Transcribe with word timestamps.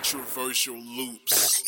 Controversial 0.00 0.80
loops. 0.96 1.62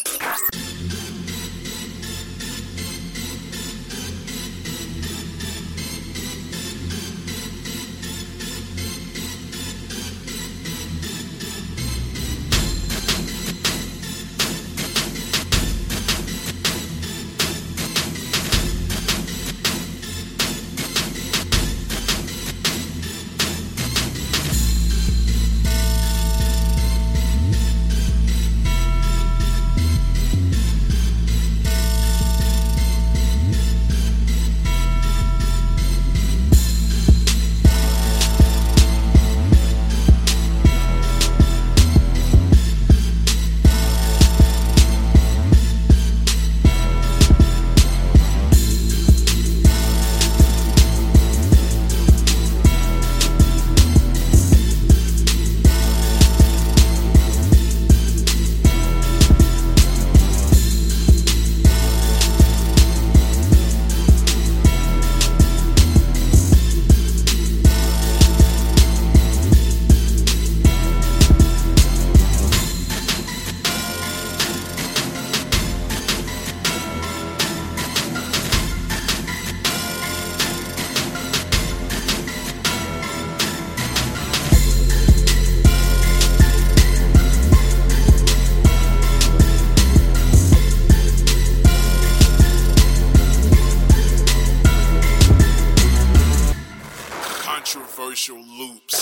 Controversial 98.12 98.44
loops. 98.58 99.01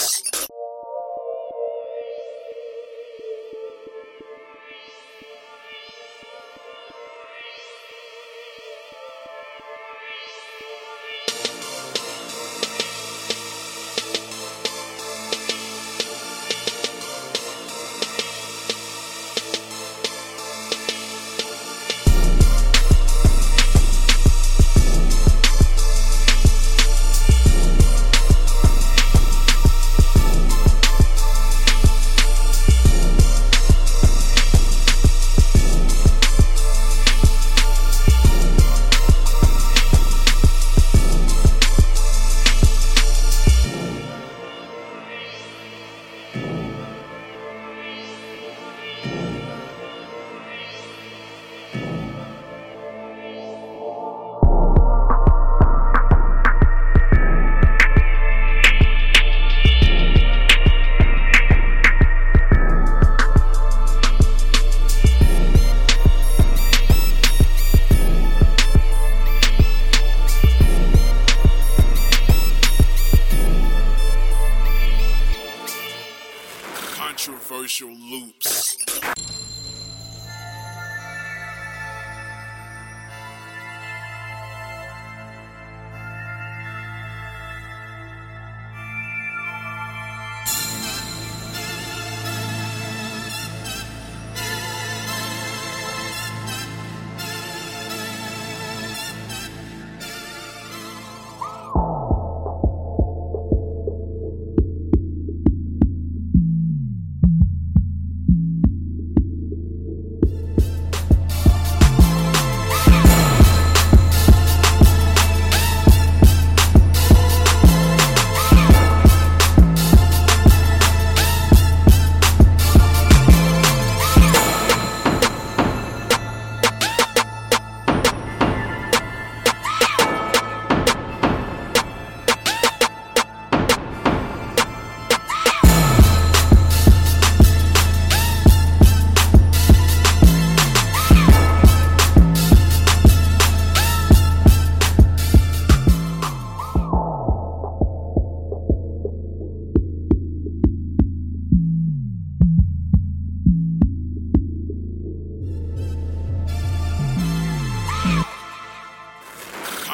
Controversial 77.11 77.91
loops. 77.91 79.40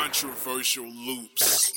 controversial 0.06 0.86
loops. 0.86 1.72